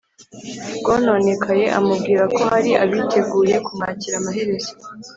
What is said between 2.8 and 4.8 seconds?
abiteguye kumwakira. amaherezo